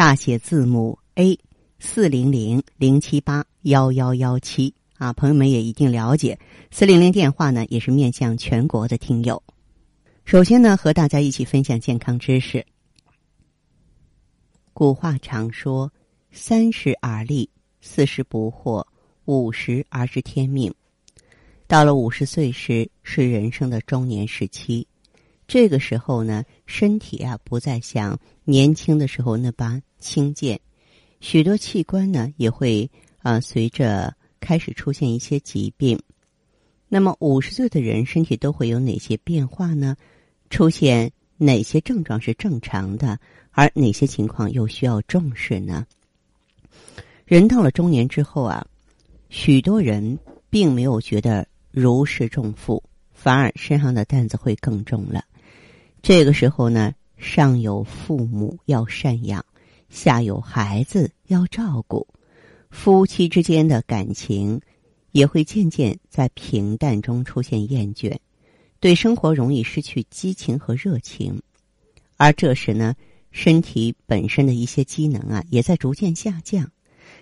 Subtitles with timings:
[0.00, 1.38] 大写字母 A
[1.78, 4.72] 四零零零七八幺幺幺七。
[4.96, 6.38] 啊，朋友们也一定了解，
[6.70, 9.42] 四零零电话呢，也是面向全国的听友。
[10.24, 12.64] 首先呢，和大家一起分享健康知识。
[14.72, 15.92] 古话常说
[16.32, 17.50] ：“三十而立，
[17.82, 18.82] 四十不惑，
[19.26, 20.72] 五十而知天命。”
[21.68, 24.86] 到了五十岁时，是人生的中年时期。
[25.50, 30.60] 这个时候呢，身体啊不再像年轻的时候那般轻健，
[31.18, 35.98] 许多器官呢也会啊随着开始出现一些疾病。
[36.88, 39.96] 那么五十岁的人身体都会有哪些变化呢？
[40.50, 43.18] 出现哪些症状是正常的？
[43.50, 45.84] 而哪些情况又需要重视呢？
[47.24, 48.64] 人到了中年之后啊，
[49.30, 50.16] 许多人
[50.48, 52.80] 并没有觉得如释重负，
[53.12, 55.24] 反而身上的担子会更重了。
[56.10, 59.46] 这个时候呢，上有父母要赡养，
[59.90, 62.04] 下有孩子要照顾，
[62.68, 64.60] 夫妻之间的感情
[65.12, 68.16] 也会渐渐在平淡中出现厌倦，
[68.80, 71.40] 对生活容易失去激情和热情，
[72.16, 72.92] 而这时呢。
[73.30, 76.68] 身体本身的一些机能啊，也在逐渐下降，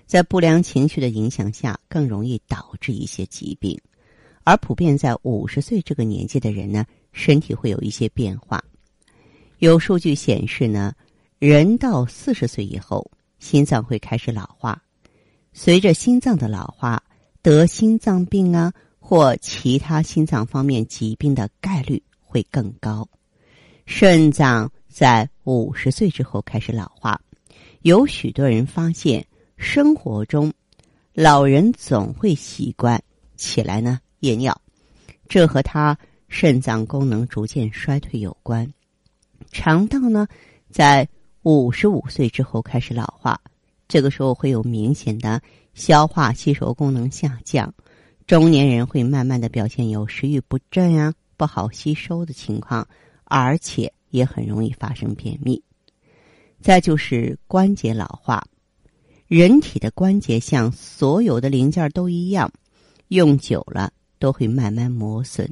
[0.07, 3.79] 在不良情绪的影响下，更容易导致一些疾病。
[4.45, 8.65] 而普遍在五十岁这个年纪的人呢，身体会有一些变化。
[9.59, 10.95] 有数据显示呢，
[11.39, 14.83] 人到四十岁以后，心脏会开始老化。
[15.53, 17.03] 随着心脏的老化，
[17.43, 23.09] 得心脏病啊或其他心脏方面疾病的概率会更高。
[23.87, 24.71] 肾脏。
[24.89, 27.21] 在五十岁之后开始老化，
[27.83, 29.25] 有许多人发现
[29.57, 30.53] 生活中，
[31.15, 33.01] 老人总会习惯
[33.37, 34.61] 起来呢夜尿，
[35.29, 35.97] 这和他
[36.27, 38.69] 肾脏功能逐渐衰退有关。
[39.51, 40.27] 肠道呢，
[40.71, 41.09] 在
[41.43, 43.41] 五十五岁之后开始老化，
[43.87, 45.41] 这个时候会有明显的
[45.75, 47.75] 消化吸收功能下降，
[48.27, 52.89] 中年人会慢慢的表现有食欲不振啊、不好吸收的情况，
[53.25, 53.93] 而且。
[54.11, 55.63] 也很容易发生便秘。
[56.63, 58.43] 再就是关节老化，
[59.27, 62.51] 人体的关节像所有的零件都一样，
[63.09, 65.47] 用久了都会慢慢磨损。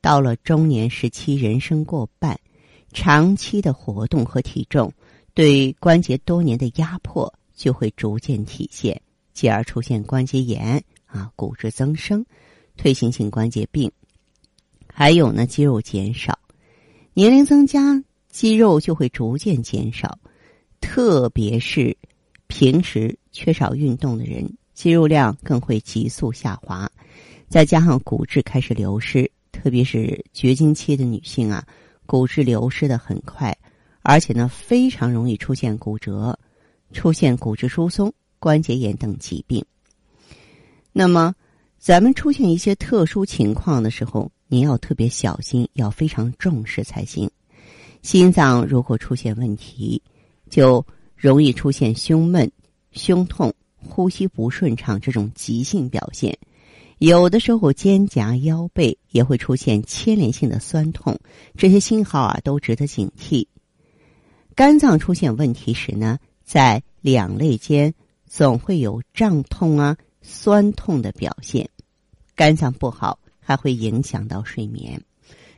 [0.00, 2.38] 到了中年时期，人生过半，
[2.92, 4.92] 长期的活动和体重
[5.34, 9.00] 对关节多年的压迫就会逐渐体现，
[9.32, 12.24] 继而出现关节炎啊、骨质增生、
[12.76, 13.90] 退行性关节病，
[14.92, 16.38] 还有呢，肌肉减少。
[17.14, 20.18] 年龄增加，肌肉就会逐渐减少，
[20.80, 21.96] 特别是
[22.46, 26.90] 平时缺少运动的人，肌肉量更会急速下滑。
[27.48, 31.66] 再加上骨质开始流失，特别是绝经期的女性啊，
[32.10, 33.56] 骨质流失的很快，
[34.02, 36.36] 而且呢，非常容易出现骨折，
[36.92, 39.64] 出现骨质疏松、关节炎等疾病。
[40.92, 41.32] 那么，
[41.78, 44.28] 咱们出现一些特殊情况的时候。
[44.48, 47.30] 您要特别小心，要非常重视才行。
[48.02, 50.02] 心脏如果出现问题，
[50.50, 50.84] 就
[51.14, 52.50] 容易出现胸闷、
[52.90, 56.36] 胸痛、呼吸不顺畅这种急性表现。
[56.98, 61.18] 有的时候肩胛腰背也会出现牵连性的酸痛，
[61.56, 63.46] 这些信号啊都值得警惕。
[64.54, 67.94] 肝脏出现问题时呢，在两肋间
[68.26, 71.68] 总会有胀痛啊、酸痛的表现。
[72.34, 73.18] 肝脏不好。
[73.42, 75.02] 还会影响到睡眠，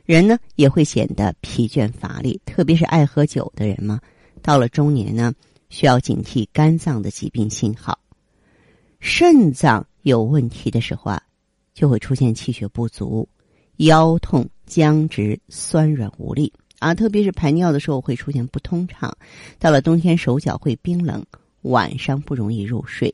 [0.03, 4.01] 人呢也会显得疲倦乏力，特别是爱喝酒的人嘛。
[4.41, 5.31] 到了中年呢，
[5.69, 7.99] 需要警惕肝脏的疾病信号。
[8.99, 11.21] 肾脏有问题的时候啊，
[11.75, 13.29] 就会出现气血不足、
[13.77, 19.15] 腰痛、僵直、酸软无力啊，特别是排尿的时候会出现不通畅。
[19.59, 21.25] 到了冬天，手脚会冰冷，
[21.61, 23.13] 晚上不容易入睡。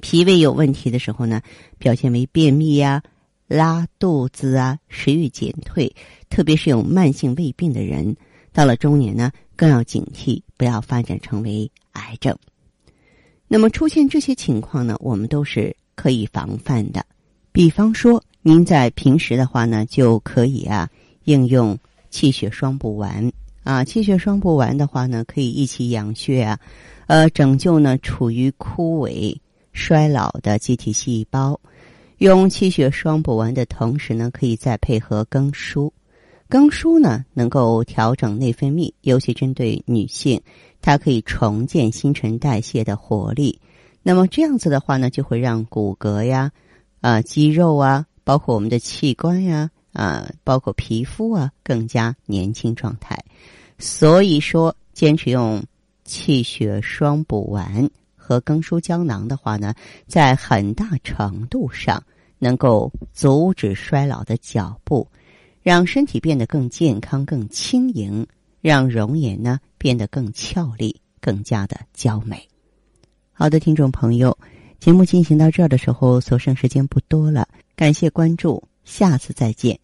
[0.00, 1.42] 脾胃有问题的时候呢，
[1.78, 3.02] 表现为便秘呀。
[3.48, 5.92] 拉肚子啊，食欲减退，
[6.28, 8.14] 特别是有慢性胃病的人，
[8.52, 12.38] 到了中年呢，更要警惕，不要发展成为癌症。
[13.48, 17.04] 那么出现这些情况呢，我们都是可以防范的。
[17.50, 20.88] 比方说，您在平时的话呢，就可以啊，
[21.24, 21.78] 应用
[22.08, 23.30] 气血双补丸
[23.64, 26.58] 啊，气血双补丸的话呢，可以一起养血啊，
[27.06, 29.36] 呃，拯救呢处于枯萎
[29.72, 31.60] 衰老的机体细胞。
[32.16, 35.92] 用气血双补丸的同时呢，可以再配合更舒。
[36.48, 40.40] 更舒呢，能够调整内分泌，尤其针对女性，
[40.80, 43.60] 它可以重建新陈代谢的活力。
[44.02, 46.50] 那么这样子的话呢，就会让骨骼呀、
[47.00, 49.68] 啊肌肉啊，包括我们的器官呀。
[49.92, 53.18] 啊，包括皮肤啊，更加年轻状态。
[53.76, 55.60] 所以说，坚持用
[56.04, 59.74] 气血双补丸和更舒胶囊的话呢，
[60.06, 62.00] 在很大程度上
[62.38, 65.08] 能够阻止衰老的脚步，
[65.60, 68.24] 让身体变得更健康、更轻盈，
[68.60, 72.48] 让容颜呢变得更俏丽、更加的娇美。
[73.32, 74.38] 好的，听众朋友，
[74.78, 77.48] 节目进行到这儿的时候，所剩时间不多了，
[77.80, 78.62] 感谢关注。
[78.84, 79.80] 下次再见。